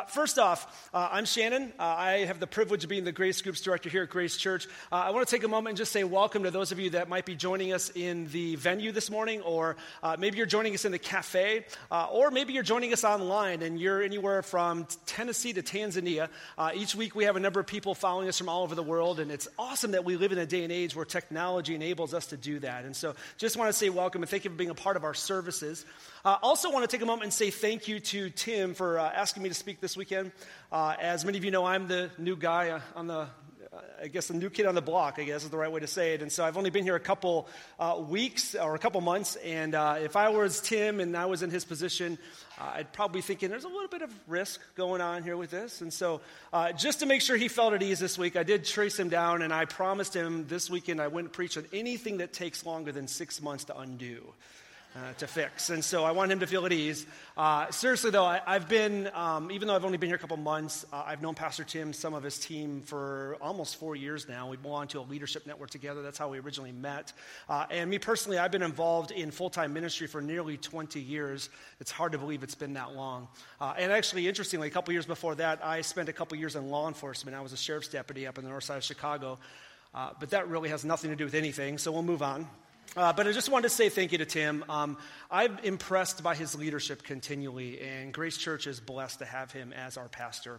[0.00, 1.74] Uh, first off, uh, I'm Shannon.
[1.78, 4.66] Uh, I have the privilege of being the Grace Groups Director here at Grace Church.
[4.90, 6.88] Uh, I want to take a moment and just say welcome to those of you
[6.90, 10.72] that might be joining us in the venue this morning, or uh, maybe you're joining
[10.72, 14.86] us in the cafe, uh, or maybe you're joining us online and you're anywhere from
[15.04, 16.30] Tennessee to Tanzania.
[16.74, 19.20] each week we have a number of people following us from all over the world,
[19.20, 22.24] and it's awesome that we live in a day and age where technology enables us
[22.28, 22.86] to do that.
[22.86, 25.04] And so just want to say welcome and thank you for being a part of
[25.04, 25.84] our services.
[26.24, 29.42] Uh, also, want to take a moment and say thank you to Tim for asking
[29.42, 30.32] me to speak this weekend.
[30.72, 33.26] Uh, as many of you know, I'm the new guy uh, on the
[34.02, 35.86] I guess the new kid on the block, I guess is the right way to
[35.86, 36.22] say it.
[36.22, 37.46] And so I've only been here a couple
[37.78, 39.36] uh, weeks or a couple months.
[39.36, 42.18] And uh, if I was Tim and I was in his position,
[42.58, 45.50] uh, I'd probably be thinking there's a little bit of risk going on here with
[45.50, 45.82] this.
[45.82, 48.64] And so uh, just to make sure he felt at ease this week, I did
[48.64, 52.32] trace him down and I promised him this weekend I wouldn't preach on anything that
[52.32, 54.32] takes longer than six months to undo
[54.96, 55.70] uh, to fix.
[55.70, 57.06] And so I want him to feel at ease.
[57.36, 60.36] Uh, seriously, though, I, have been, um, even though I've only been here a couple
[60.36, 64.50] months, uh, I've known Pastor Tim, some of his team, for almost four years now.
[64.50, 66.02] We belong to a leadership network together.
[66.02, 67.12] That's how we originally met.
[67.48, 71.50] Uh, and me personally, I've been involved in full time ministry for nearly 20 years.
[71.80, 73.28] It's hard to believe it's been that long.
[73.60, 76.68] Uh, and actually, interestingly, a couple years before that, I spent a couple years in
[76.68, 77.36] law enforcement.
[77.36, 79.38] I was a sheriff's deputy up in the north side of Chicago.
[79.94, 82.46] Uh, but that really has nothing to do with anything, so we'll move on.
[82.96, 84.64] Uh, but I just wanted to say thank you to Tim.
[84.68, 84.96] Um,
[85.30, 89.96] I'm impressed by his leadership continually, and Grace Church is blessed to have him as
[89.96, 90.58] our pastor.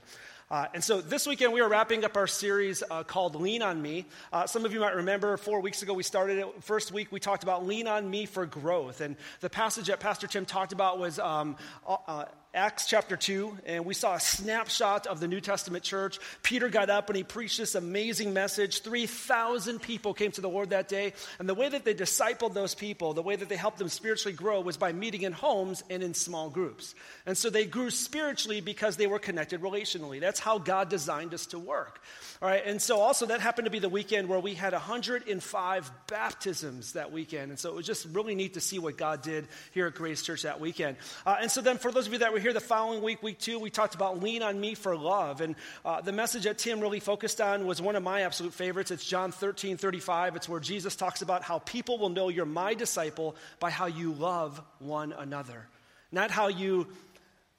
[0.50, 3.82] Uh, and so this weekend, we are wrapping up our series uh, called Lean on
[3.82, 4.06] Me.
[4.32, 6.64] Uh, some of you might remember four weeks ago, we started it.
[6.64, 9.02] First week, we talked about Lean on Me for growth.
[9.02, 13.60] And the passage that Pastor Tim talked about was um, uh, uh, Acts chapter 2,
[13.66, 16.20] and we saw a snapshot of the New Testament church.
[16.44, 18.82] Peter got up and he preached this amazing message.
[18.82, 21.14] 3,000 people came to the Lord that day.
[21.40, 24.36] And the way that they discipled those people, the way that they helped them spiritually
[24.36, 26.94] grow, was by meeting in homes and in small groups.
[27.26, 30.20] And so they grew spiritually because they were connected relationally.
[30.20, 32.02] That's how God designed us to work.
[32.42, 35.92] All right, and so also that happened to be the weekend where we had 105
[36.08, 37.52] baptisms that weekend.
[37.52, 40.22] And so it was just really neat to see what God did here at Grace
[40.22, 40.98] Church that weekend.
[41.26, 43.40] Uh, and so then for those of you that were here the following week, week
[43.40, 45.42] two, we talked about lean on me for love.
[45.42, 48.92] And uh, the message that Tim really focused on was one of my absolute favorites.
[48.92, 50.36] It's John 13, 35.
[50.36, 54.14] It's where Jesus talks about how people will know you're my disciple by how you
[54.14, 55.68] love one another.
[56.12, 56.88] Not how you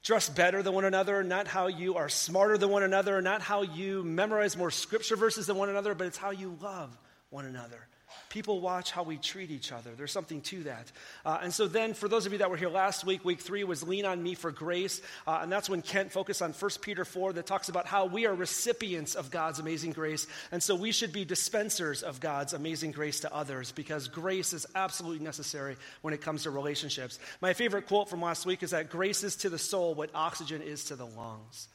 [0.02, 3.62] dress better than one another, not how you are smarter than one another, not how
[3.62, 6.96] you memorize more scripture verses than one another, but it's how you love
[7.30, 7.86] one another.
[8.32, 9.90] People watch how we treat each other.
[9.94, 10.90] There's something to that.
[11.22, 13.62] Uh, and so, then, for those of you that were here last week, week three
[13.62, 15.02] was Lean on Me for Grace.
[15.26, 18.24] Uh, and that's when Kent focused on 1 Peter 4 that talks about how we
[18.24, 20.26] are recipients of God's amazing grace.
[20.50, 24.64] And so, we should be dispensers of God's amazing grace to others because grace is
[24.74, 27.18] absolutely necessary when it comes to relationships.
[27.42, 30.62] My favorite quote from last week is that grace is to the soul what oxygen
[30.62, 31.68] is to the lungs.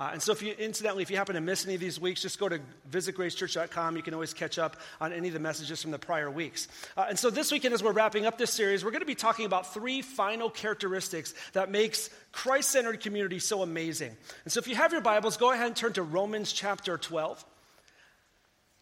[0.00, 2.22] Uh, and so, if you, incidentally, if you happen to miss any of these weeks,
[2.22, 2.58] just go to
[2.90, 3.96] visitgracechurch.com.
[3.96, 6.68] You can always catch up on any of the messages from the prior weeks.
[6.96, 9.14] Uh, and so, this weekend, as we're wrapping up this series, we're going to be
[9.14, 14.16] talking about three final characteristics that makes Christ-centered community so amazing.
[14.44, 17.44] And so, if you have your Bibles, go ahead and turn to Romans chapter 12.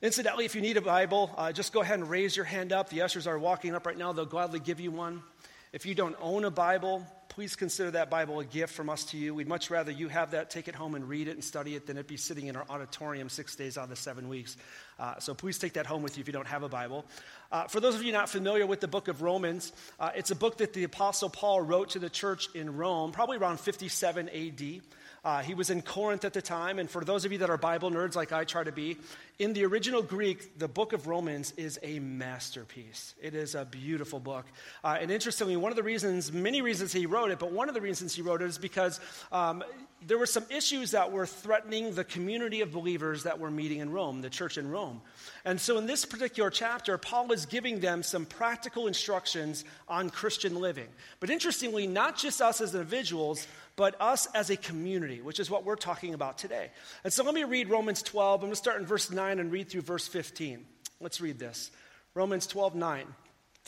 [0.00, 2.90] Incidentally, if you need a Bible, uh, just go ahead and raise your hand up.
[2.90, 5.24] The ushers are walking up right now; they'll gladly give you one.
[5.72, 7.04] If you don't own a Bible,
[7.38, 9.32] please consider that Bible a gift from us to you.
[9.32, 11.86] We'd much rather you have that, take it home and read it and study it
[11.86, 14.56] than it be sitting in our auditorium six days out of the seven weeks.
[14.98, 17.04] Uh, so please take that home with you if you don't have a Bible.
[17.52, 20.36] Uh, for those of you not familiar with the book of Romans, uh, it's a
[20.36, 24.80] book that the Apostle Paul wrote to the church in Rome, probably around 57 AD.
[25.24, 27.56] Uh, he was in Corinth at the time, and for those of you that are
[27.56, 28.96] Bible nerds like I try to be,
[29.38, 33.14] in the original Greek, the book of Romans is a masterpiece.
[33.20, 34.46] It is a beautiful book.
[34.84, 37.74] Uh, and interestingly, one of the reasons, many reasons he wrote it, but one of
[37.74, 39.00] the reasons he wrote it is because
[39.32, 39.64] um,
[40.06, 43.90] there were some issues that were threatening the community of believers that were meeting in
[43.90, 45.00] Rome, the church in Rome.
[45.44, 50.60] And so in this particular chapter, Paul is giving them some practical instructions on Christian
[50.60, 50.88] living.
[51.18, 55.64] But interestingly, not just us as individuals, but us as a community, which is what
[55.64, 56.70] we're talking about today.
[57.02, 58.40] And so let me read Romans 12.
[58.40, 60.64] I'm going to start in verse 9 and read through verse 15.
[61.00, 61.72] Let's read this.
[62.14, 63.06] Romans 12, 9.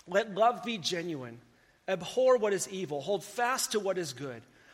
[0.06, 1.40] Let love be genuine.
[1.88, 3.00] Abhor what is evil.
[3.00, 4.42] Hold fast to what is good.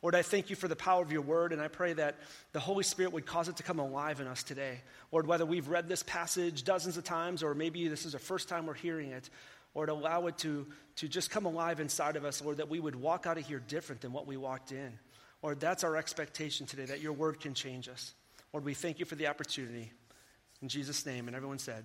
[0.00, 2.16] Lord, I thank you for the power of your word, and I pray that
[2.52, 4.80] the Holy Spirit would cause it to come alive in us today.
[5.10, 8.48] Lord, whether we've read this passage dozens of times or maybe this is the first
[8.48, 9.28] time we're hearing it,
[9.74, 10.66] Lord, allow it to,
[10.96, 13.58] to just come alive inside of us, Lord, that we would walk out of here
[13.58, 14.98] different than what we walked in.
[15.42, 18.14] Lord, that's our expectation today, that your word can change us.
[18.52, 19.92] Lord, we thank you for the opportunity.
[20.62, 21.84] In Jesus' name, and everyone said,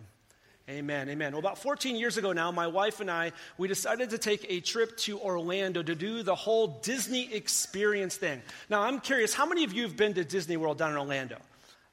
[0.69, 1.33] Amen, amen.
[1.33, 4.61] Well, about 14 years ago now, my wife and I, we decided to take a
[4.61, 8.41] trip to Orlando to do the whole Disney experience thing.
[8.69, 11.37] Now, I'm curious, how many of you have been to Disney World down in Orlando?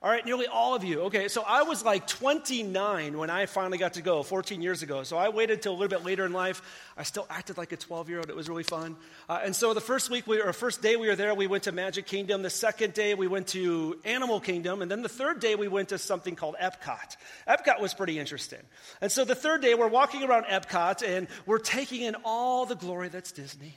[0.03, 1.03] All right, nearly all of you.
[1.03, 5.03] Okay, so I was like 29 when I finally got to go 14 years ago.
[5.03, 6.63] So I waited till a little bit later in life.
[6.97, 8.31] I still acted like a 12 year old.
[8.31, 8.97] It was really fun.
[9.29, 11.65] Uh, and so the first week, we, or first day we were there, we went
[11.65, 12.41] to Magic Kingdom.
[12.41, 14.81] The second day, we went to Animal Kingdom.
[14.81, 17.17] And then the third day, we went to something called Epcot.
[17.47, 18.61] Epcot was pretty interesting.
[19.03, 22.75] And so the third day, we're walking around Epcot and we're taking in all the
[22.75, 23.75] glory that's Disney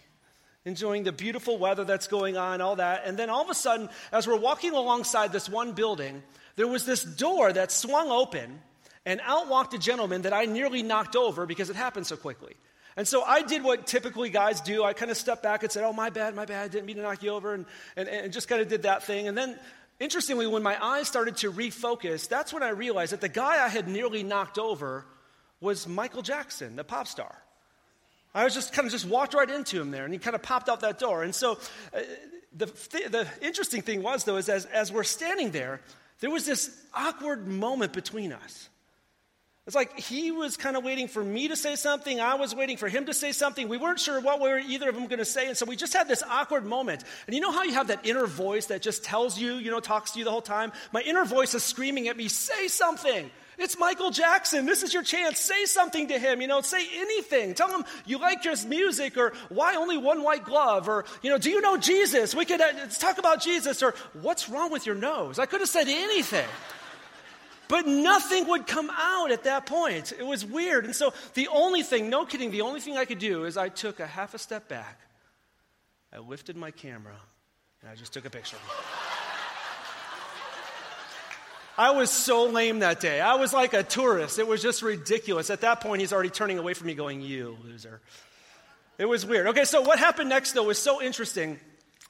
[0.65, 3.04] enjoying the beautiful weather that's going on, all that.
[3.06, 6.24] And then all of a sudden, as we're walking alongside this one building,
[6.56, 8.62] there was this door that swung open,
[9.06, 12.56] and out walked a gentleman that I nearly knocked over because it happened so quickly.
[12.95, 14.83] And so I did what typically guys do.
[14.83, 16.98] I kind of stepped back and said, Oh, my bad, my bad, I didn't mean
[16.98, 17.66] to knock you over, and,
[17.98, 19.27] and, and just kind of did that thing.
[19.27, 19.57] And then,
[20.00, 23.68] interestingly, when my eyes started to refocus, that's when I realized that the guy I
[23.68, 25.06] had nearly knocked over
[25.59, 27.43] was Michael Jackson, the pop star.
[28.33, 30.41] I was just kind of just walked right into him there, and he kind of
[30.41, 31.24] popped out that door.
[31.24, 31.59] And so
[31.94, 32.00] uh,
[32.56, 35.81] the, th- the interesting thing was, though, is as, as we're standing there,
[36.19, 38.69] there was this awkward moment between us.
[39.65, 42.19] It's like he was kind of waiting for me to say something.
[42.19, 43.69] I was waiting for him to say something.
[43.69, 45.47] We weren't sure what we were either of them going to say.
[45.47, 47.06] And so we just had this awkward moment.
[47.27, 49.80] And you know how you have that inner voice that just tells you, you know,
[49.80, 50.74] talks to you the whole time?
[50.91, 53.31] My inner voice is screaming at me, say something.
[53.57, 54.65] It's Michael Jackson.
[54.65, 55.39] This is your chance.
[55.39, 56.41] Say something to him.
[56.41, 57.53] You know, say anything.
[57.53, 61.38] Tell him you like his music or why only one white glove or, you know,
[61.38, 62.33] do you know Jesus?
[62.33, 65.39] We could uh, talk about Jesus or what's wrong with your nose?
[65.39, 66.47] I could have said anything.
[67.67, 70.13] But nothing would come out at that point.
[70.17, 70.85] It was weird.
[70.85, 73.69] And so the only thing, no kidding, the only thing I could do is I
[73.69, 74.99] took a half a step back.
[76.13, 77.15] I lifted my camera
[77.81, 78.57] and I just took a picture.
[81.77, 83.19] I was so lame that day.
[83.19, 84.37] I was like a tourist.
[84.37, 85.49] It was just ridiculous.
[85.49, 87.99] At that point, he's already turning away from me, going, You loser.
[88.99, 89.47] It was weird.
[89.47, 91.59] Okay, so what happened next, though, was so interesting.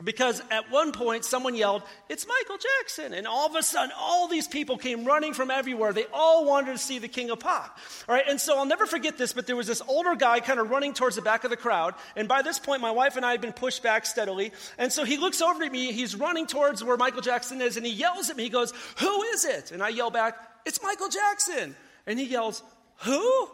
[0.03, 3.13] Because at one point, someone yelled, It's Michael Jackson.
[3.13, 5.93] And all of a sudden, all these people came running from everywhere.
[5.93, 7.77] They all wanted to see the King of Pop.
[8.09, 10.59] All right, and so I'll never forget this, but there was this older guy kind
[10.59, 11.93] of running towards the back of the crowd.
[12.15, 14.51] And by this point, my wife and I had been pushed back steadily.
[14.77, 15.91] And so he looks over at me.
[15.91, 18.43] He's running towards where Michael Jackson is, and he yells at me.
[18.43, 19.71] He goes, Who is it?
[19.71, 21.75] And I yell back, It's Michael Jackson.
[22.05, 22.61] And he yells,
[23.03, 23.49] Who?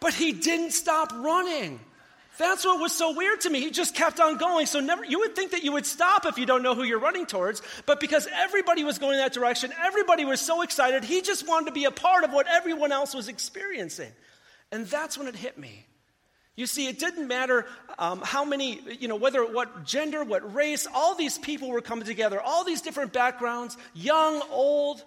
[0.00, 1.80] But he didn't stop running.
[2.38, 3.60] That's what was so weird to me.
[3.60, 4.66] He just kept on going.
[4.66, 6.98] So never you would think that you would stop if you don't know who you're
[6.98, 11.46] running towards, but because everybody was going that direction, everybody was so excited, he just
[11.46, 14.10] wanted to be a part of what everyone else was experiencing.
[14.70, 15.86] And that's when it hit me.
[16.54, 17.66] You see, it didn't matter
[17.98, 22.04] um, how many, you know, whether what gender, what race, all these people were coming
[22.04, 25.02] together, all these different backgrounds, young, old,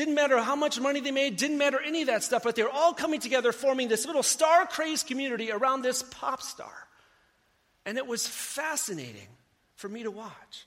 [0.00, 2.62] didn't matter how much money they made, didn't matter any of that stuff, but they
[2.62, 6.72] were all coming together, forming this little star crazed community around this pop star.
[7.84, 9.28] And it was fascinating
[9.74, 10.66] for me to watch.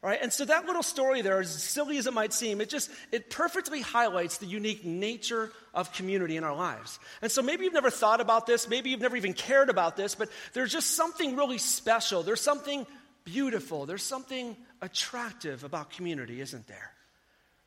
[0.00, 2.90] Right, and so that little story there, as silly as it might seem, it just
[3.12, 6.98] it perfectly highlights the unique nature of community in our lives.
[7.20, 10.16] And so maybe you've never thought about this, maybe you've never even cared about this,
[10.16, 12.24] but there's just something really special.
[12.24, 12.84] There's something
[13.24, 13.86] beautiful.
[13.86, 16.92] There's something attractive about community, isn't there?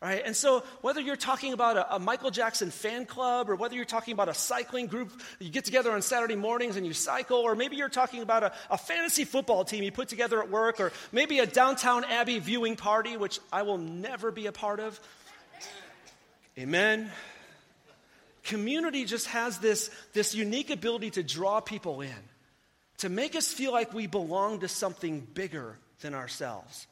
[0.02, 0.22] Right?
[0.26, 3.86] And so, whether you're talking about a, a, Michael Jackson fan club, or whether you're
[3.86, 7.56] talking about a cycling group, you get together on Saturday mornings and you cycle, or
[7.56, 10.92] maybe you're talking about a, a fantasy football team you put together at work, or
[11.12, 15.00] maybe a Downton Abbey viewing party, which I will never be a part of.
[16.58, 17.10] Amen.
[18.44, 22.14] Community just has this, this unique ability to draw people in,
[23.00, 26.86] to make us feel like we belong to something bigger than ourselves.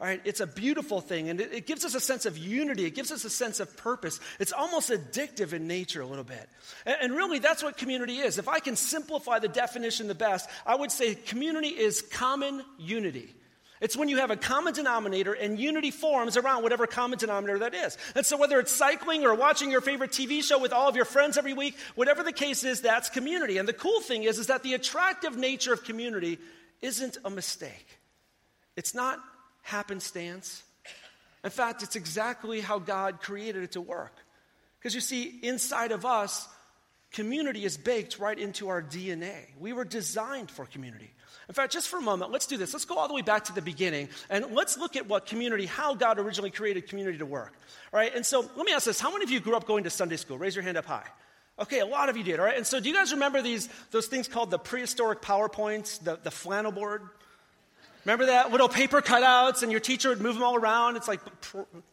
[0.00, 2.84] All right, it's a beautiful thing, and it, it, gives us a sense of unity.
[2.84, 4.20] It gives us a sense of purpose.
[4.38, 6.48] It's almost addictive in nature a little bit.
[6.86, 8.38] And, and really, that's what community is.
[8.38, 13.34] If I can simplify the definition the best, I would say community is common unity.
[13.80, 17.74] It's when you have a common denominator and unity forms around whatever common denominator that
[17.74, 17.98] is.
[18.14, 21.06] And so, whether it's cycling or watching your favorite TV show with all of your
[21.06, 23.58] friends every week, whatever the case is, that's community.
[23.58, 26.38] And the cool thing is, is that the attractive nature of community
[26.82, 27.98] isn't a mistake.
[28.76, 29.18] It's not
[29.68, 30.62] happenstance.
[31.44, 34.14] In fact, it's exactly how God created it to work.
[34.78, 36.48] Because you see, inside of us,
[37.12, 39.34] community is baked right into our DNA.
[39.60, 41.10] We were designed for community.
[41.48, 42.72] In fact, just for a moment, let's do this.
[42.72, 45.66] Let's go all the way back to the beginning and let's look at what community,
[45.66, 47.52] how God originally created community to work.
[47.92, 49.84] All right, and so let me ask this How many of you grew up going
[49.84, 50.38] to Sunday school?
[50.38, 51.06] Raise your hand up high.
[51.58, 52.56] Okay, a lot of you did, all right?
[52.56, 56.30] And so do you guys remember these, those things called the prehistoric PowerPoints, the, the
[56.30, 57.02] flannel board?
[58.04, 58.50] Remember that?
[58.50, 60.96] Little paper cutouts, and your teacher would move them all around.
[60.96, 61.20] It's like,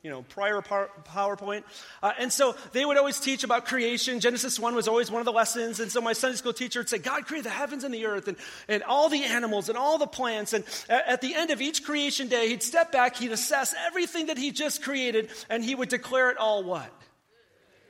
[0.03, 1.63] you know, prior PowerPoint.
[2.01, 4.19] Uh, and so they would always teach about creation.
[4.19, 5.79] Genesis 1 was always one of the lessons.
[5.79, 8.27] And so my Sunday school teacher would say, God created the heavens and the earth
[8.27, 10.53] and, and all the animals and all the plants.
[10.53, 14.37] And at the end of each creation day, he'd step back, he'd assess everything that
[14.37, 16.91] he just created, and he would declare it all what?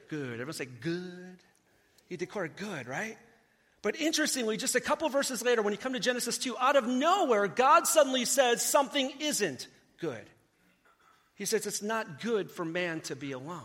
[0.07, 0.34] Good.
[0.34, 1.38] Everyone say, good.
[2.07, 3.17] He declared good, right?
[3.85, 6.87] But interestingly, just a couple verses later, when you come to Genesis 2, out of
[6.87, 9.67] nowhere, God suddenly says something isn't
[9.99, 10.27] good.
[11.35, 13.61] He says it's not good for man to be alone.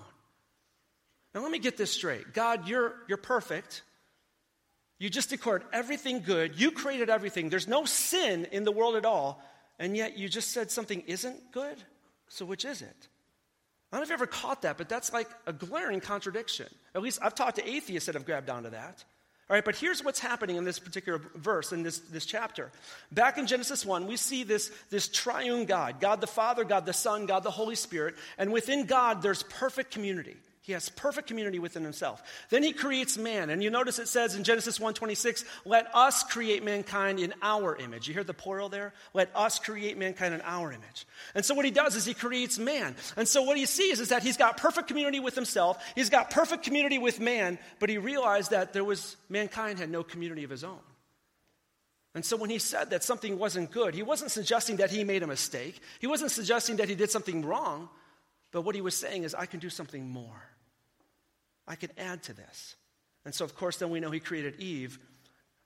[1.34, 3.80] Now, let me get this straight God, you're, you're perfect.
[4.98, 6.60] You just declared everything good.
[6.60, 7.48] You created everything.
[7.48, 9.42] There's no sin in the world at all.
[9.78, 11.78] And yet you just said something isn't good?
[12.28, 13.08] So, which is it?
[13.90, 16.66] I don't know if you ever caught that, but that's like a glaring contradiction.
[16.94, 19.02] At least I've talked to atheists that have grabbed onto that.
[19.50, 22.70] All right, but here's what's happening in this particular verse, in this, this chapter.
[23.10, 26.92] Back in Genesis 1, we see this, this triune God God the Father, God the
[26.92, 28.14] Son, God the Holy Spirit.
[28.38, 30.36] And within God, there's perfect community.
[30.70, 32.22] He has perfect community within himself.
[32.48, 33.50] Then he creates man.
[33.50, 38.06] And you notice it says in Genesis 1:26, "Let us create mankind in our image."
[38.06, 38.94] You hear the plural there?
[39.12, 41.06] Let us create mankind in our image.
[41.34, 42.94] And so what he does is he creates man.
[43.16, 45.84] And so what he sees is that he's got perfect community with himself.
[45.96, 50.04] He's got perfect community with man, but he realized that there was mankind had no
[50.04, 50.84] community of his own.
[52.14, 55.24] And so when he said that something wasn't good, he wasn't suggesting that he made
[55.24, 55.80] a mistake.
[55.98, 57.90] He wasn't suggesting that he did something wrong.
[58.52, 60.49] But what he was saying is, I can do something more.
[61.70, 62.74] I can add to this.
[63.24, 64.98] And so, of course, then we know he created Eve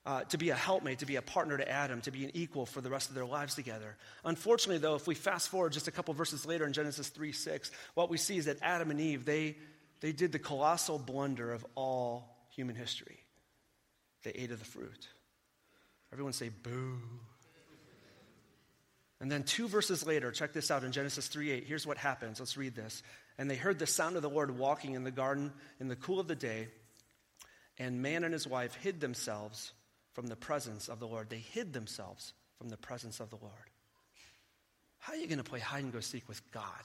[0.05, 2.67] uh, to be a helpmate, to be a partner to Adam, to be an equal
[2.67, 3.97] for the rest of their lives together.
[4.23, 7.71] Unfortunately, though, if we fast forward just a couple verses later in Genesis 3 6,
[7.95, 9.55] what we see is that Adam and Eve, they,
[10.01, 13.17] they did the colossal blunder of all human history.
[14.23, 15.07] They ate of the fruit.
[16.13, 16.99] Everyone say, boo.
[19.25, 21.63] And then two verses later, check this out in Genesis 3 8.
[21.63, 22.39] Here's what happens.
[22.39, 23.01] Let's read this.
[23.39, 26.19] And they heard the sound of the Lord walking in the garden in the cool
[26.19, 26.67] of the day,
[27.79, 29.73] and man and his wife hid themselves
[30.13, 31.31] from the presence of the Lord.
[31.31, 33.71] They hid themselves from the presence of the Lord.
[34.99, 36.83] How are you going to play hide and go seek with God?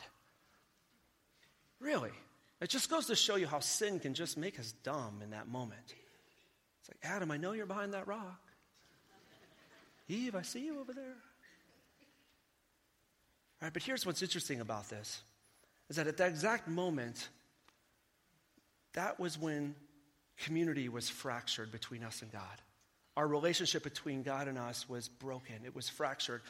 [1.78, 2.08] Really?
[2.62, 5.46] It just goes to show you how sin can just make us dumb in that
[5.46, 5.94] moment.
[6.80, 8.40] It's like, Adam, I know you're behind that rock.
[10.08, 11.16] Eve, I see you over there.
[13.62, 15.22] Right, but here's what's interesting about this
[15.88, 17.28] is that at that exact moment,
[18.94, 19.74] that was when
[20.38, 22.42] community was fractured between us and God.
[23.16, 26.42] Our relationship between God and us was broken, it was fractured.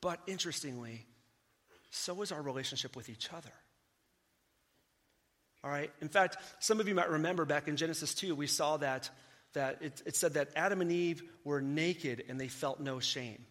[0.00, 1.06] But interestingly,
[1.90, 3.52] so was our relationship with each other.
[5.64, 5.90] All right?
[6.00, 9.10] In fact, some of you might remember back in Genesis 2, we saw that,
[9.54, 13.44] that it, it said that Adam and Eve were naked and they felt no shame.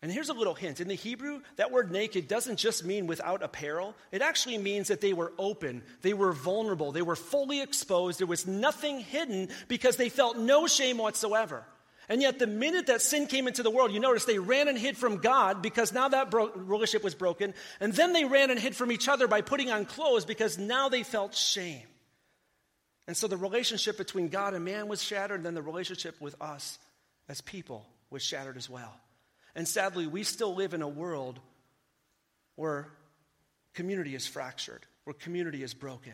[0.00, 0.80] And here's a little hint.
[0.80, 3.96] In the Hebrew, that word naked doesn't just mean without apparel.
[4.12, 8.20] It actually means that they were open, they were vulnerable, they were fully exposed.
[8.20, 11.64] There was nothing hidden because they felt no shame whatsoever.
[12.10, 14.78] And yet, the minute that sin came into the world, you notice they ran and
[14.78, 17.52] hid from God because now that bro- relationship was broken.
[17.80, 20.88] And then they ran and hid from each other by putting on clothes because now
[20.88, 21.86] they felt shame.
[23.06, 26.40] And so the relationship between God and man was shattered, and then the relationship with
[26.40, 26.78] us
[27.28, 28.94] as people was shattered as well.
[29.58, 31.40] And sadly, we still live in a world
[32.54, 32.86] where
[33.74, 36.12] community is fractured, where community is broken,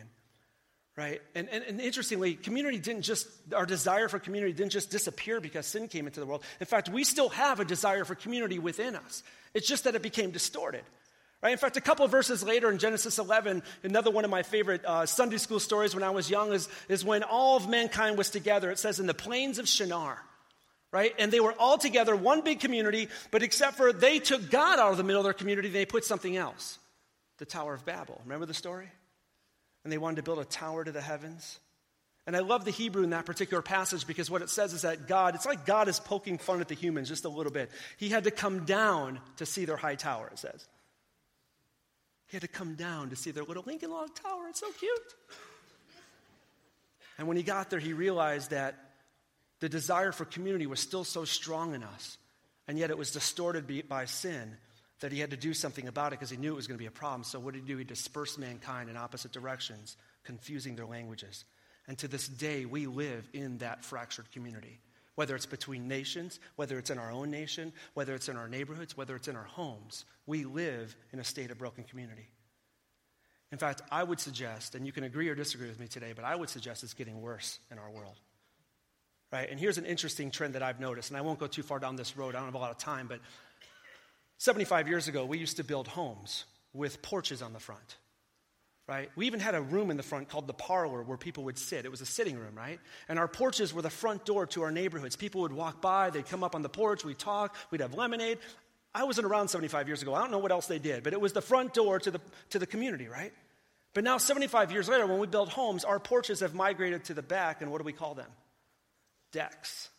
[0.97, 1.21] right?
[1.35, 5.67] And, and, and, interestingly, community didn't just, our desire for community didn't just disappear because
[5.67, 6.43] sin came into the world.
[6.59, 9.21] In fact, we still have a desire for community within us.
[9.53, 10.83] It's just that it became distorted.
[11.43, 11.51] Right?
[11.51, 14.83] In fact, a couple of verses later in Genesis 11, another one of my favorite
[14.83, 18.31] uh, Sunday school stories when I was young is, is when all of mankind was
[18.31, 18.71] together.
[18.71, 20.17] It says, in the plains of Shinar
[20.95, 21.13] right?
[21.19, 24.91] And they were all together, one big community, but except for they took God out
[24.91, 26.79] of the middle of their community, they put something else
[27.37, 28.21] the Tower of Babel.
[28.23, 28.87] Remember the story?
[29.83, 31.59] And they wanted to build a tower to the heavens.
[32.25, 35.05] And I love the Hebrew in that particular passage because what it says is that
[35.05, 37.69] God, it's like God is poking fun at the humans just a little bit.
[37.97, 40.65] He had to come down to see their high tower, it says.
[42.27, 44.47] He had to come down to see their little Lincoln Log Tower.
[44.47, 45.13] It's so cute.
[47.17, 48.84] And when he got there, he realized that
[49.59, 52.17] the desire for community was still so strong in us,
[52.67, 54.57] and yet it was distorted by sin
[55.01, 56.81] that he had to do something about it because he knew it was going to
[56.81, 57.23] be a problem.
[57.23, 57.77] So, what did he do?
[57.77, 61.45] He dispersed mankind in opposite directions, confusing their languages.
[61.87, 64.79] And to this day, we live in that fractured community.
[65.15, 68.97] Whether it's between nations, whether it's in our own nation, whether it's in our neighborhoods,
[68.97, 72.27] whether it's in our homes, we live in a state of broken community.
[73.51, 76.25] In fact, I would suggest, and you can agree or disagree with me today, but
[76.25, 78.19] I would suggest it's getting worse in our world.
[79.31, 79.49] Right?
[79.49, 81.95] And here's an interesting trend that I've noticed, and I won't go too far down
[81.95, 83.19] this road, I don't have a lot of time, but
[84.37, 87.97] 75 years ago, we used to build homes with porches on the front
[88.87, 89.09] right?
[89.15, 91.85] We even had a room in the front called the parlor where people would sit.
[91.85, 92.79] It was a sitting room, right?
[93.09, 95.15] And our porches were the front door to our neighborhoods.
[95.15, 98.37] People would walk by, they'd come up on the porch, we'd talk, we'd have lemonade.
[98.93, 100.13] I wasn't around 75 years ago.
[100.13, 102.21] I don't know what else they did, but it was the front door to the,
[102.51, 103.33] to the community, right?
[103.93, 107.21] But now, 75 years later, when we build homes, our porches have migrated to the
[107.21, 108.29] back, and what do we call them?
[109.35, 109.89] Decks.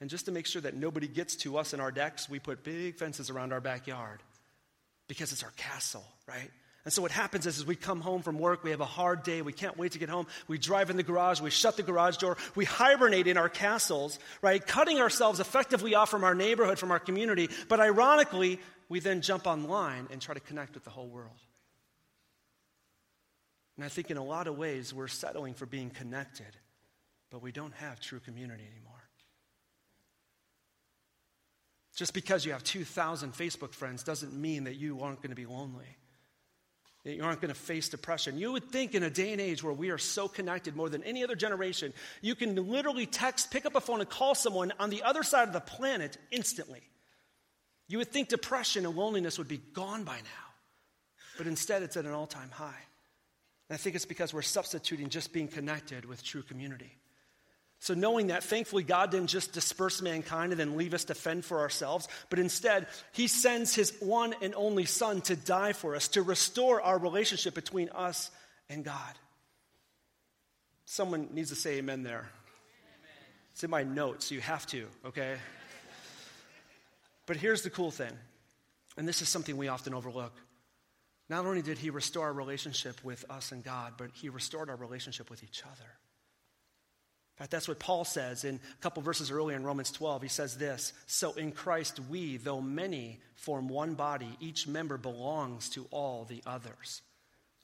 [0.00, 2.64] And just to make sure that nobody gets to us in our decks, we put
[2.64, 4.22] big fences around our backyard
[5.08, 6.50] because it's our castle, right?
[6.84, 9.22] And so what happens is, is we come home from work, we have a hard
[9.22, 11.82] day, we can't wait to get home, we drive in the garage, we shut the
[11.82, 14.66] garage door, we hibernate in our castles, right?
[14.66, 18.58] Cutting ourselves effectively off from our neighborhood, from our community, but ironically,
[18.88, 21.38] we then jump online and try to connect with the whole world.
[23.76, 26.56] And I think in a lot of ways we're settling for being connected,
[27.32, 29.02] but we don't have true community anymore.
[31.96, 35.46] Just because you have 2,000 Facebook friends doesn't mean that you aren't going to be
[35.46, 35.96] lonely
[37.04, 38.38] that you aren't going to face depression.
[38.38, 41.02] You would think in a day and age where we are so connected more than
[41.02, 44.90] any other generation, you can literally text, pick up a phone, and call someone on
[44.90, 46.80] the other side of the planet instantly.
[47.88, 50.54] You would think depression and loneliness would be gone by now,
[51.36, 52.80] but instead it's at an all time high.
[53.68, 56.92] And I think it's because we're substituting just being connected with true community.
[57.82, 61.44] So, knowing that, thankfully, God didn't just disperse mankind and then leave us to fend
[61.44, 66.06] for ourselves, but instead, He sends His one and only Son to die for us,
[66.08, 68.30] to restore our relationship between us
[68.70, 69.14] and God.
[70.84, 72.28] Someone needs to say amen there.
[73.50, 75.34] It's in my notes, you have to, okay?
[77.26, 78.16] but here's the cool thing,
[78.96, 80.36] and this is something we often overlook.
[81.28, 84.76] Not only did He restore our relationship with us and God, but He restored our
[84.76, 85.90] relationship with each other
[87.42, 90.22] fact, that's what Paul says in a couple verses earlier in Romans 12.
[90.22, 95.68] He says this So in Christ, we, though many, form one body, each member belongs
[95.70, 97.02] to all the others.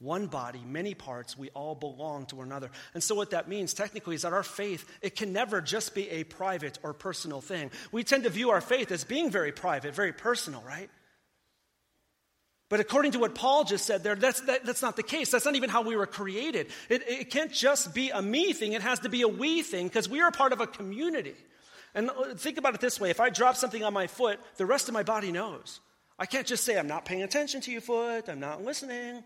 [0.01, 2.71] One body, many parts, we all belong to one another.
[2.95, 6.09] And so, what that means technically is that our faith, it can never just be
[6.11, 7.71] a private or personal thing.
[7.91, 10.91] We tend to view our faith as being very private, very personal, right?
[12.69, 15.31] But according to what Paul just said there, that's, that, that's not the case.
[15.31, 16.67] That's not even how we were created.
[16.91, 19.89] It, it can't just be a me thing, it has to be a we thing
[19.89, 21.35] because we are part of a community.
[21.95, 24.67] And uh, think about it this way if I drop something on my foot, the
[24.67, 25.81] rest of my body knows.
[26.19, 29.23] I can't just say, I'm not paying attention to you, foot, I'm not listening.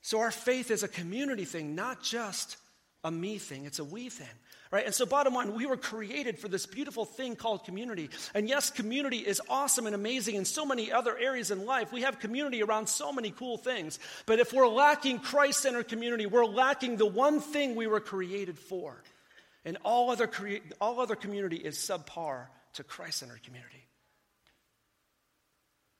[0.00, 2.56] So our faith is a community thing, not just
[3.06, 4.26] a me thing, it's a we thing.
[4.72, 4.84] Right?
[4.84, 8.10] And so, bottom line, we were created for this beautiful thing called community.
[8.34, 11.92] And yes, community is awesome and amazing in so many other areas in life.
[11.92, 14.00] We have community around so many cool things.
[14.26, 18.58] But if we're lacking Christ centered community, we're lacking the one thing we were created
[18.58, 19.00] for.
[19.64, 23.85] And all other, crea- all other community is subpar to Christ centered community.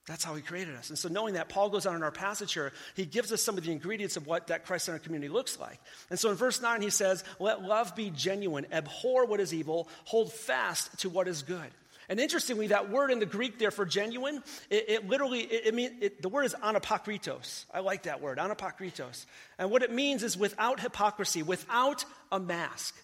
[0.06, 0.90] That's how he created us.
[0.90, 3.58] And so, knowing that, Paul goes on in our passage here, he gives us some
[3.58, 5.80] of the ingredients of what that Christ centered community looks like.
[6.10, 9.88] And so, in verse 9, he says, Let love be genuine, abhor what is evil,
[10.04, 11.70] hold fast to what is good.
[12.08, 15.74] And interestingly, that word in the Greek there for genuine, it, it literally, it, it
[15.74, 17.64] mean, it, the word is anapokritos.
[17.74, 19.26] I like that word, anapokritos.
[19.58, 22.94] And what it means is without hypocrisy, without a mask.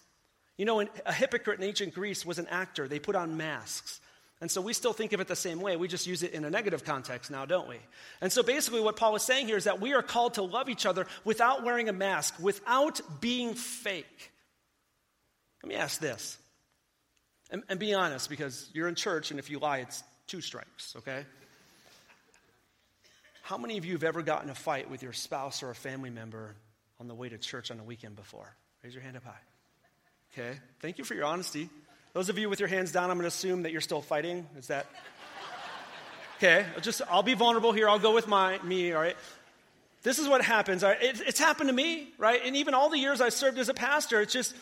[0.57, 2.87] You know, a hypocrite in ancient Greece was an actor.
[2.87, 4.01] They put on masks.
[4.43, 5.77] And so we still think of it the same way.
[5.77, 7.77] We just use it in a negative context now, don't we?
[8.21, 10.69] And so basically, what Paul is saying here is that we are called to love
[10.69, 14.33] each other without wearing a mask, without being fake.
[15.63, 16.37] Let me ask this.
[17.53, 20.97] And, and be honest, because you're in church, and if you lie, it's two strikes,
[20.97, 21.25] okay?
[23.43, 26.11] How many of you have ever gotten a fight with your spouse or a family
[26.11, 26.57] member
[26.99, 28.53] on the way to church on a weekend before?
[28.83, 29.39] Raise your hand up high.
[30.33, 31.71] Okay, thank you for your honesty.
[32.13, 34.47] Those of you with your hands down, I'm going to assume that you're still fighting.
[34.59, 34.87] Is that?
[36.39, 37.89] Okay, I'll just I'll be vulnerable here.
[37.89, 39.15] I'll go with my me, all right?
[40.03, 40.83] this is what happens.
[40.83, 42.41] It, it's happened to me, right?
[42.45, 44.55] And even all the years I served as a pastor, it's just,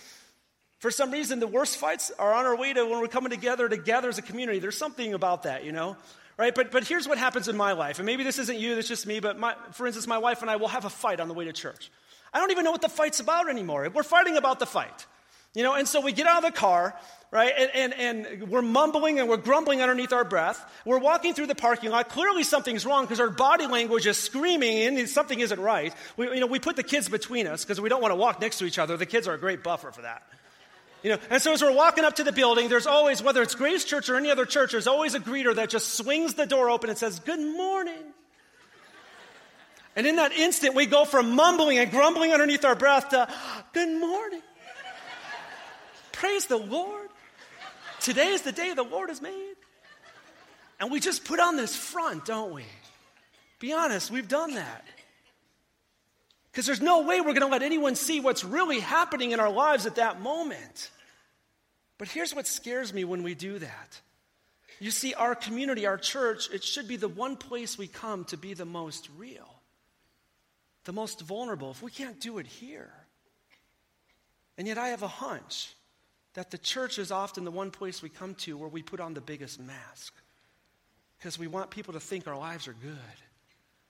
[0.79, 3.69] for some reason, the worst fights are on our way to when we're coming together
[3.69, 4.59] together as a community.
[4.59, 5.97] There's something about that, you know?
[6.37, 6.55] Right?
[6.55, 7.99] But, but here's what happens in my life.
[7.99, 10.51] And maybe this isn't you, it's just me, but my, for instance, my wife and
[10.51, 11.91] I will have a fight on the way to church.
[12.33, 13.89] I don't even know what the fight's about anymore.
[13.93, 15.07] We're fighting about the fight.
[15.55, 16.95] You know, and so we get out of the car,
[17.31, 20.65] right, and, and, and we're mumbling and we're grumbling underneath our breath.
[20.85, 22.09] We're walking through the parking lot.
[22.09, 25.95] Clearly something's wrong because our body language is screaming and something isn't right.
[26.17, 28.41] We, you know, we put the kids between us because we don't want to walk
[28.41, 28.97] next to each other.
[28.97, 30.23] The kids are a great buffer for that.
[31.03, 33.55] You know, and so as we're walking up to the building, there's always, whether it's
[33.55, 36.69] Grace Church or any other church, there's always a greeter that just swings the door
[36.69, 37.95] open and says, Good morning.
[39.97, 43.29] And in that instant, we go from mumbling and grumbling underneath our breath to,
[43.73, 44.43] Good morning.
[46.13, 47.00] Praise the Lord.
[48.01, 49.55] Today is the day the Lord has made.
[50.79, 52.65] And we just put on this front, don't we?
[53.59, 54.85] Be honest, we've done that.
[56.51, 59.51] Because there's no way we're going to let anyone see what's really happening in our
[59.51, 60.91] lives at that moment.
[61.99, 64.01] But here's what scares me when we do that.
[64.81, 68.39] You see, our community, our church, it should be the one place we come to
[68.39, 69.61] be the most real,
[70.85, 71.71] the most vulnerable.
[71.71, 72.91] If we can't do it here,
[74.57, 75.75] and yet I have a hunch
[76.35, 79.15] that the church is often the one place we come to where we put on
[79.15, 80.15] the biggest mask
[81.19, 82.97] because we want people to think our lives are good.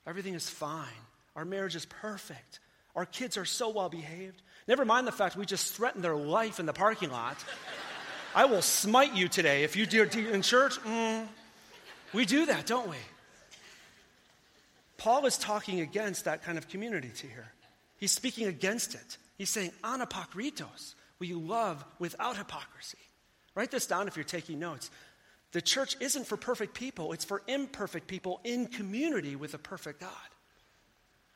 [0.06, 0.86] Everything is fine.
[1.36, 2.58] Our marriage is perfect.
[2.96, 4.42] Our kids are so well behaved.
[4.66, 7.36] Never mind the fact we just threatened their life in the parking lot.
[8.34, 10.78] I will smite you today if you do in church.
[10.80, 11.26] Mm,
[12.12, 12.96] we do that, don't we?
[14.96, 17.52] Paul is talking against that kind of community here.
[17.98, 19.18] He's speaking against it.
[19.38, 20.94] He's saying anapokritos.
[21.20, 22.98] Will you love without hypocrisy?
[23.54, 24.90] Write this down if you're taking notes.
[25.52, 30.00] The church isn't for perfect people, it's for imperfect people in community with a perfect
[30.00, 30.10] God.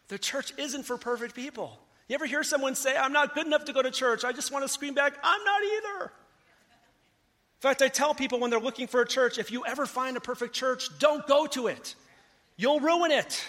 [0.08, 1.78] The church isn't for perfect people.
[2.08, 4.24] You ever hear someone say, I'm not good enough to go to church?
[4.24, 6.04] I just want to scream back, I'm not either.
[6.04, 10.16] In fact, I tell people when they're looking for a church if you ever find
[10.16, 11.94] a perfect church, don't go to it.
[12.56, 13.42] You'll ruin it.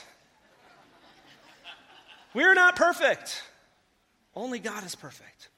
[2.33, 3.41] We're not perfect,
[4.35, 5.49] only God is perfect.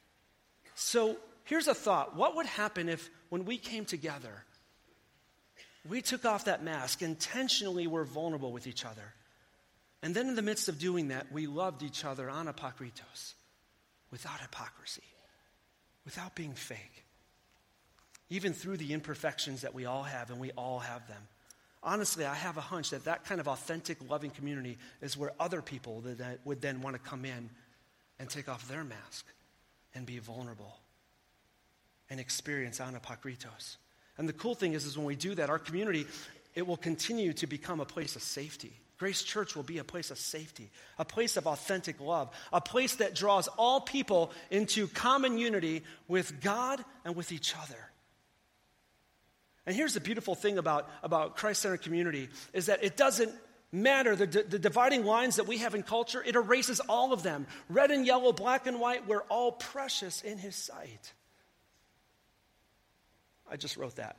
[0.79, 4.43] So here's a thought what would happen if, when we came together,
[5.89, 9.15] we took off that mask, intentionally were vulnerable with each other,
[10.03, 13.33] and then in the midst of doing that, we loved each other anapokritos,
[14.11, 15.01] without hypocrisy,
[16.05, 17.05] without being fake,
[18.29, 21.23] even through the imperfections that we all have, and we all have them.
[21.81, 25.63] Honestly, I have a hunch that that kind of authentic, loving community is where other
[25.63, 27.49] people that would then want to come in
[28.19, 29.25] and take off their mask
[29.93, 30.77] and be vulnerable
[32.09, 33.77] and experience anapokritos.
[34.17, 36.07] And the cool thing is, is when we do that, our community,
[36.55, 38.73] it will continue to become a place of safety.
[38.97, 42.95] Grace Church will be a place of safety, a place of authentic love, a place
[42.95, 47.77] that draws all people into common unity with God and with each other.
[49.67, 53.31] And here's the beautiful thing about, about Christ Centered Community is that it doesn't
[53.71, 57.47] matter, the, the dividing lines that we have in culture, it erases all of them.
[57.69, 61.13] Red and yellow, black and white, we're all precious in His sight.
[63.49, 64.17] I just wrote that.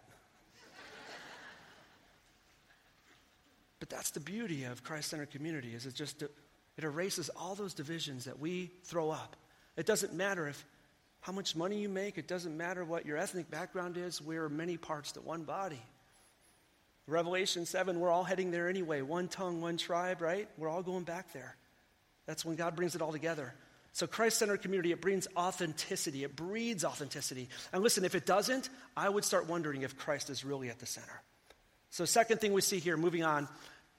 [3.78, 8.24] but that's the beauty of Christ-centered community is it just it erases all those divisions
[8.24, 9.36] that we throw up.
[9.76, 10.64] It doesn't matter if
[11.20, 14.76] how much money you make, it doesn't matter what your ethnic background is, we're many
[14.76, 15.82] parts to one body.
[17.08, 19.00] Revelation 7, we're all heading there anyway.
[19.00, 20.48] One tongue, one tribe, right?
[20.58, 21.56] We're all going back there.
[22.26, 23.54] That's when God brings it all together.
[23.94, 27.48] So, Christ centered community, it brings authenticity, it breeds authenticity.
[27.72, 30.86] And listen, if it doesn't, I would start wondering if Christ is really at the
[30.86, 31.22] center.
[31.90, 33.48] So, second thing we see here, moving on,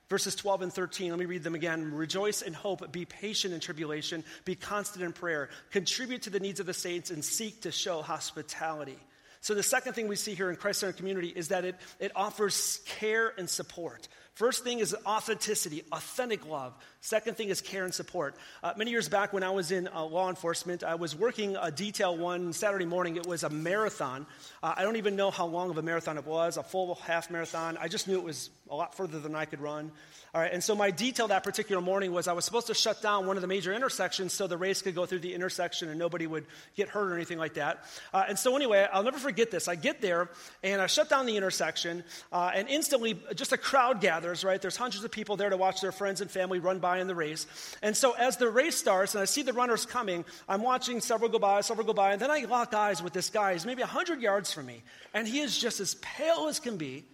[0.07, 1.91] verses 12 and 13, let me read them again.
[1.91, 6.59] Rejoice in hope, be patient in tribulation, be constant in prayer, contribute to the needs
[6.59, 8.99] of the saints, and seek to show hospitality.
[9.41, 12.11] So, the second thing we see here in Christ Centered Community is that it, it
[12.15, 14.07] offers care and support.
[14.39, 16.73] First thing is authenticity, authentic love.
[17.01, 18.35] Second thing is care and support.
[18.63, 21.71] Uh, many years back, when I was in uh, law enforcement, I was working a
[21.71, 23.17] detail one Saturday morning.
[23.17, 24.25] It was a marathon.
[24.63, 27.29] Uh, I don't even know how long of a marathon it was, a full half
[27.29, 27.77] marathon.
[27.81, 29.91] I just knew it was a lot further than I could run.
[30.31, 33.01] All right, and so my detail that particular morning was I was supposed to shut
[33.01, 35.97] down one of the major intersections so the race could go through the intersection and
[35.97, 37.83] nobody would get hurt or anything like that.
[38.13, 39.67] Uh, and so, anyway, I'll never forget this.
[39.67, 40.29] I get there
[40.61, 44.61] and I shut down the intersection, uh, and instantly just a crowd gathers, right?
[44.61, 47.15] There's hundreds of people there to watch their friends and family run by in the
[47.15, 47.45] race.
[47.81, 51.29] And so, as the race starts and I see the runners coming, I'm watching several
[51.29, 53.53] go by, several go by, and then I lock eyes with this guy.
[53.53, 57.05] He's maybe 100 yards from me, and he is just as pale as can be.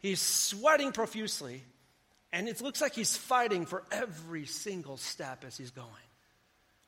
[0.00, 1.62] He's sweating profusely.
[2.32, 5.88] And it looks like he's fighting for every single step as he's going.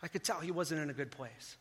[0.02, 1.56] I could tell he wasn't in a good place.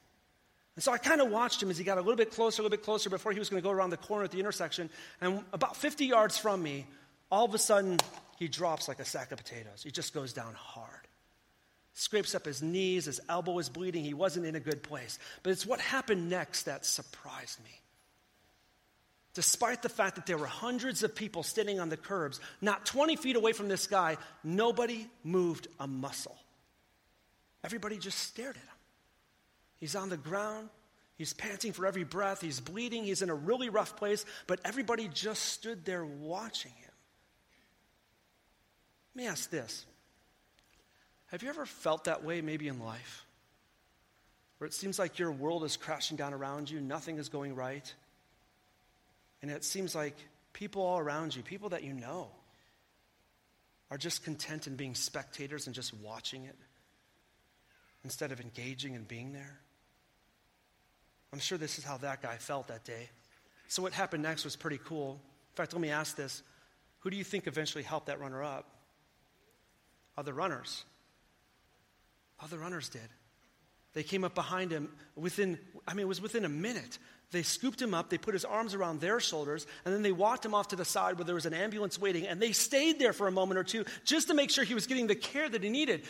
[0.75, 2.63] And so I kind of watched him as he got a little bit closer, a
[2.63, 4.89] little bit closer before he was going to go around the corner at the intersection.
[5.19, 6.85] And about 50 yards from me,
[7.31, 7.97] all of a sudden,
[8.37, 9.81] he drops like a sack of potatoes.
[9.83, 11.07] He just goes down hard.
[11.93, 14.03] Scrapes up his knees, his elbow is bleeding.
[14.03, 15.19] He wasn't in a good place.
[15.43, 17.81] But it's what happened next that surprised me.
[19.33, 23.15] Despite the fact that there were hundreds of people standing on the curbs, not 20
[23.15, 26.37] feet away from this guy, nobody moved a muscle.
[27.63, 28.69] Everybody just stared at him.
[29.79, 30.69] He's on the ground.
[31.17, 32.41] He's panting for every breath.
[32.41, 33.03] He's bleeding.
[33.03, 36.80] He's in a really rough place, but everybody just stood there watching him.
[39.15, 39.85] Let me ask this
[41.27, 43.25] Have you ever felt that way maybe in life?
[44.57, 47.91] Where it seems like your world is crashing down around you, nothing is going right.
[49.41, 50.15] And it seems like
[50.53, 52.27] people all around you, people that you know,
[53.89, 56.55] are just content in being spectators and just watching it
[58.03, 59.59] instead of engaging and being there.
[61.33, 63.09] I'm sure this is how that guy felt that day.
[63.67, 65.21] So, what happened next was pretty cool.
[65.51, 66.43] In fact, let me ask this
[66.99, 68.80] Who do you think eventually helped that runner up?
[70.17, 70.83] Other runners.
[72.39, 73.01] Other runners did.
[73.93, 76.97] They came up behind him within, I mean, it was within a minute.
[77.31, 80.45] They scooped him up, they put his arms around their shoulders, and then they walked
[80.45, 83.13] him off to the side where there was an ambulance waiting, and they stayed there
[83.13, 85.63] for a moment or two just to make sure he was getting the care that
[85.63, 86.03] he needed.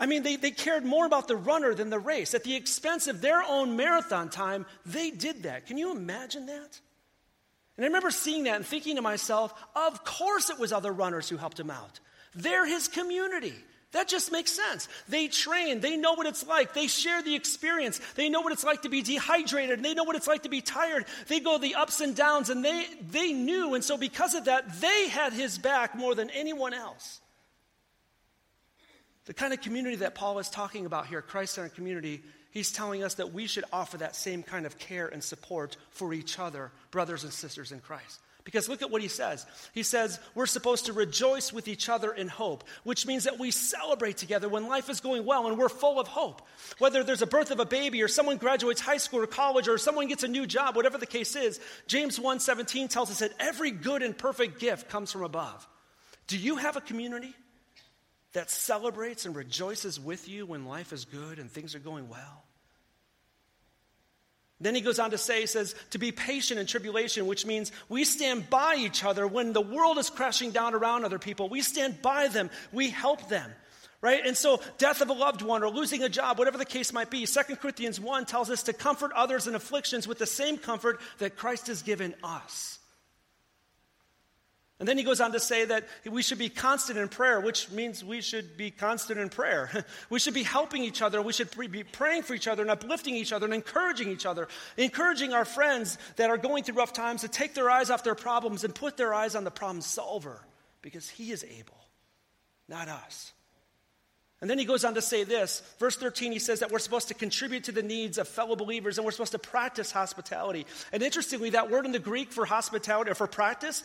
[0.00, 2.34] I mean, they, they cared more about the runner than the race.
[2.34, 5.66] At the expense of their own marathon time, they did that.
[5.66, 6.80] Can you imagine that?
[7.76, 11.28] And I remember seeing that and thinking to myself, of course it was other runners
[11.28, 11.98] who helped him out.
[12.34, 13.54] They're his community.
[13.92, 14.86] That just makes sense.
[15.08, 18.64] They train, they know what it's like, they share the experience, they know what it's
[18.64, 21.06] like to be dehydrated, and they know what it's like to be tired.
[21.26, 24.80] They go the ups and downs, and they, they knew, and so because of that,
[24.80, 27.20] they had his back more than anyone else.
[29.24, 33.02] The kind of community that Paul is talking about here, Christ centered community, he's telling
[33.02, 36.72] us that we should offer that same kind of care and support for each other,
[36.90, 38.20] brothers and sisters in Christ.
[38.48, 39.44] Because look at what he says.
[39.74, 43.50] He says, We're supposed to rejoice with each other in hope, which means that we
[43.50, 46.40] celebrate together when life is going well and we're full of hope.
[46.78, 49.76] Whether there's a birth of a baby or someone graduates high school or college or
[49.76, 53.70] someone gets a new job, whatever the case is, James 1:17 tells us that every
[53.70, 55.68] good and perfect gift comes from above.
[56.26, 57.34] Do you have a community?
[58.34, 62.44] that celebrates and rejoices with you when life is good and things are going well.
[64.60, 67.70] Then he goes on to say, he says, to be patient in tribulation, which means
[67.88, 71.48] we stand by each other when the world is crashing down around other people.
[71.48, 73.50] We stand by them, we help them.
[74.00, 74.24] Right?
[74.24, 77.10] And so, death of a loved one or losing a job, whatever the case might
[77.10, 81.00] be, 2 Corinthians 1 tells us to comfort others in afflictions with the same comfort
[81.18, 82.77] that Christ has given us.
[84.80, 87.68] And then he goes on to say that we should be constant in prayer, which
[87.70, 89.84] means we should be constant in prayer.
[90.10, 91.20] we should be helping each other.
[91.20, 94.46] We should be praying for each other and uplifting each other and encouraging each other,
[94.76, 98.14] encouraging our friends that are going through rough times to take their eyes off their
[98.14, 100.40] problems and put their eyes on the problem solver
[100.80, 101.78] because he is able,
[102.68, 103.32] not us.
[104.40, 105.62] And then he goes on to say this.
[105.80, 108.96] Verse 13, he says that we're supposed to contribute to the needs of fellow believers
[108.96, 110.64] and we're supposed to practice hospitality.
[110.92, 113.82] And interestingly, that word in the Greek for hospitality or for practice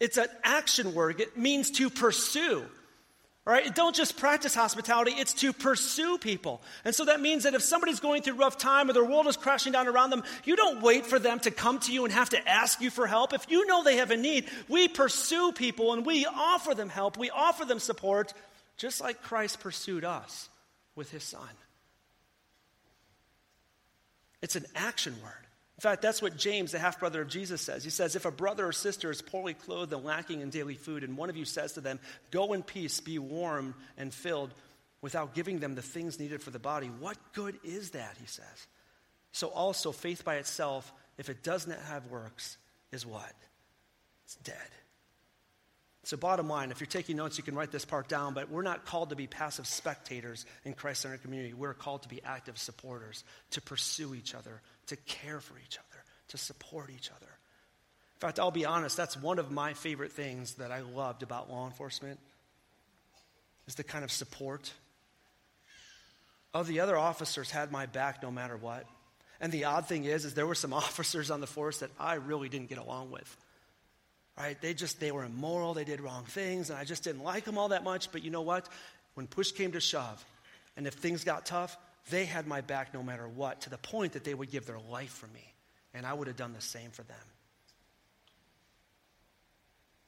[0.00, 2.64] it's an action word, it means to pursue.
[3.46, 6.60] All right, don't just practice hospitality, it's to pursue people.
[6.84, 9.36] And so that means that if somebody's going through rough time or their world is
[9.36, 12.30] crashing down around them, you don't wait for them to come to you and have
[12.30, 13.32] to ask you for help.
[13.32, 17.16] If you know they have a need, we pursue people and we offer them help,
[17.16, 18.34] we offer them support,
[18.76, 20.48] just like Christ pursued us
[20.94, 21.48] with his son.
[24.42, 25.46] It's an action word.
[25.80, 27.82] In fact, that's what James, the half brother of Jesus, says.
[27.82, 31.02] He says, If a brother or sister is poorly clothed and lacking in daily food,
[31.02, 31.98] and one of you says to them,
[32.30, 34.52] Go in peace, be warm and filled,
[35.00, 38.14] without giving them the things needed for the body, what good is that?
[38.20, 38.66] He says.
[39.32, 42.58] So also, faith by itself, if it does not have works,
[42.92, 43.32] is what?
[44.26, 44.56] It's dead.
[46.02, 48.62] So, bottom line, if you're taking notes, you can write this part down, but we're
[48.62, 51.52] not called to be passive spectators in Christ centered community.
[51.52, 56.04] We're called to be active supporters, to pursue each other, to care for each other,
[56.28, 57.26] to support each other.
[57.26, 61.48] In fact, I'll be honest, that's one of my favorite things that I loved about
[61.48, 62.18] law enforcement
[63.66, 64.72] is the kind of support.
[66.52, 68.84] Oh, the other officers had my back no matter what.
[69.40, 72.14] And the odd thing is, is there were some officers on the force that I
[72.14, 73.36] really didn't get along with.
[74.36, 74.60] Right?
[74.60, 77.58] They just they were immoral, they did wrong things, and I just didn't like them
[77.58, 78.10] all that much.
[78.10, 78.68] But you know what?
[79.14, 80.24] When push came to shove,
[80.76, 81.76] and if things got tough,
[82.08, 84.80] they had my back no matter what, to the point that they would give their
[84.90, 85.54] life for me,
[85.92, 87.16] and I would have done the same for them.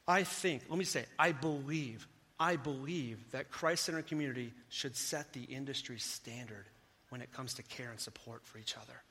[0.09, 2.09] I think, let me say, I believe,
[2.41, 6.65] I believe that Christ centered community should set the industry standard
[7.11, 9.03] when it comes to care and support for each other,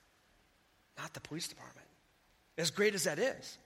[0.97, 1.87] not the police department.
[2.57, 3.57] As great as that is.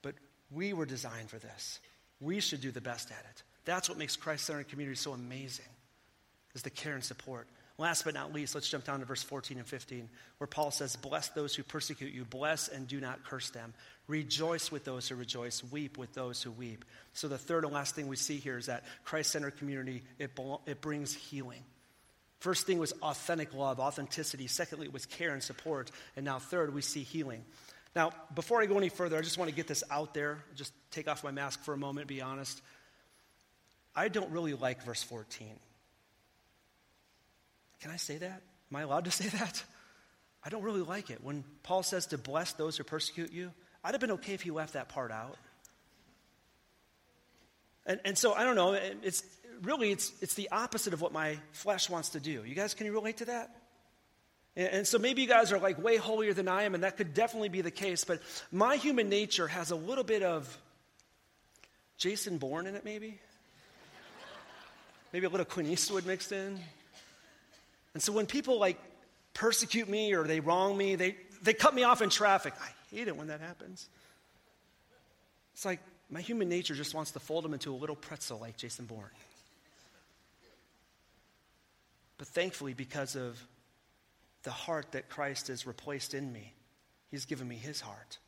[0.00, 0.14] But
[0.50, 1.80] we were designed for this.
[2.20, 3.42] We should do the best at it.
[3.64, 5.66] That's what makes Christ centered community so amazing,
[6.54, 7.46] is the care and support.
[7.78, 10.08] Last but not least, let's jump down to verse 14 and 15,
[10.38, 13.72] where Paul says, Bless those who persecute you, bless and do not curse them.
[14.08, 16.84] Rejoice with those who rejoice, weep with those who weep.
[17.14, 20.38] So, the third and last thing we see here is that Christ centered community, it,
[20.66, 21.62] it brings healing.
[22.40, 24.48] First thing was authentic love, authenticity.
[24.48, 25.90] Secondly, it was care and support.
[26.16, 27.44] And now, third, we see healing.
[27.94, 30.42] Now, before I go any further, I just want to get this out there.
[30.56, 32.60] Just take off my mask for a moment, be honest.
[33.94, 35.54] I don't really like verse 14.
[37.82, 38.42] Can I say that?
[38.70, 39.62] Am I allowed to say that?
[40.44, 41.22] I don't really like it.
[41.22, 43.52] When Paul says to bless those who persecute you,
[43.84, 45.36] I'd have been okay if he left that part out.
[47.84, 49.24] And, and so I don't know, it's
[49.62, 52.44] really it's, it's the opposite of what my flesh wants to do.
[52.44, 53.54] You guys, can you relate to that?
[54.56, 56.96] And, and so maybe you guys are like way holier than I am, and that
[56.96, 58.20] could definitely be the case, but
[58.52, 60.56] my human nature has a little bit of
[61.98, 63.18] Jason Bourne in it, maybe?
[65.12, 66.60] maybe a little Clint Eastwood mixed in.
[67.94, 68.78] And so when people like
[69.34, 72.54] persecute me or they wrong me, they, they cut me off in traffic.
[72.60, 73.88] I hate it when that happens.
[75.54, 78.56] It's like my human nature just wants to fold them into a little pretzel like
[78.56, 79.10] Jason Bourne.
[82.18, 83.42] But thankfully, because of
[84.44, 86.52] the heart that Christ has replaced in me,
[87.10, 88.18] He's given me His heart.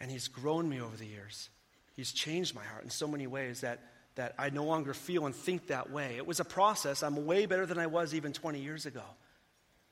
[0.00, 1.48] And He's grown me over the years.
[1.94, 3.80] He's changed my heart in so many ways that
[4.16, 6.16] that I no longer feel and think that way.
[6.16, 7.02] It was a process.
[7.02, 9.04] I'm way better than I was even 20 years ago.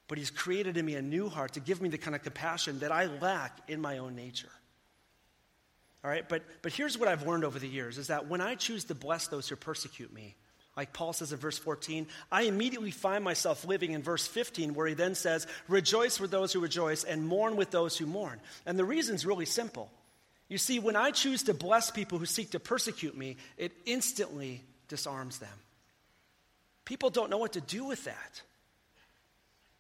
[0.08, 2.80] But He's created in me a new heart to give me the kind of compassion
[2.80, 4.50] that I lack in my own nature.
[6.02, 8.56] All right, but, but here's what I've learned over the years is that when I
[8.56, 10.36] choose to bless those who persecute me,
[10.76, 14.86] like Paul says in verse 14, I immediately find myself living in verse 15, where
[14.86, 18.40] he then says, Rejoice with those who rejoice and mourn with those who mourn.
[18.66, 19.90] And the reason's really simple.
[20.48, 24.62] You see, when I choose to bless people who seek to persecute me, it instantly
[24.88, 25.48] disarms them.
[26.84, 28.42] People don't know what to do with that.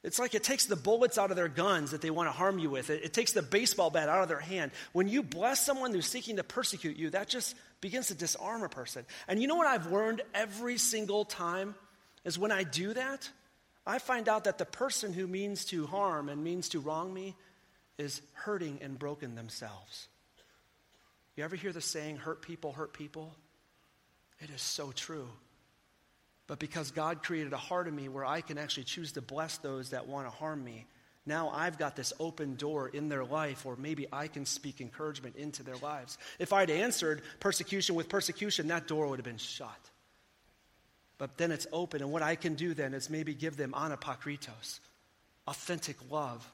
[0.02, 2.58] It's like it takes the bullets out of their guns that they want to harm
[2.58, 2.90] you with.
[2.90, 4.70] It, it, takes the baseball bat out of their hand.
[4.92, 8.68] When you bless someone who's seeking to persecute you, that just begins to disarm a
[8.68, 9.06] person.
[9.28, 11.74] And you know what I've learned every single time
[12.22, 13.30] is when I do that,
[13.86, 17.34] I find out that the person who means to harm and means to wrong me
[17.96, 20.08] is hurting and broken themselves.
[21.36, 23.34] You ever hear the saying, hurt people, hurt people?
[24.40, 25.28] It is so true.
[26.46, 29.58] But because God created a heart in me where I can actually choose to bless
[29.58, 30.86] those that want to harm me,
[31.26, 35.36] now I've got this open door in their life, or maybe I can speak encouragement
[35.36, 36.18] into their lives.
[36.38, 39.70] If I'd answered persecution with persecution, that door would have been shut.
[41.16, 44.80] But then it's open, and what I can do then is maybe give them anapokritos,
[45.48, 46.46] authentic love,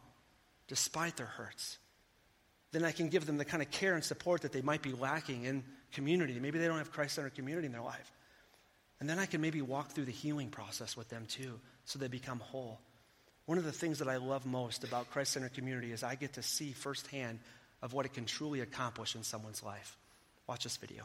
[0.68, 1.78] despite their hurts
[2.72, 4.92] then I can give them the kind of care and support that they might be
[4.92, 6.38] lacking in community.
[6.38, 8.12] Maybe they don't have Christ centered community in their life.
[9.00, 12.08] And then I can maybe walk through the healing process with them too, so they
[12.08, 12.78] become whole.
[13.46, 16.34] One of the things that I love most about Christ centered community is I get
[16.34, 17.40] to see firsthand
[17.82, 19.96] of what it can truly accomplish in someone's life.
[20.46, 21.04] Watch this video.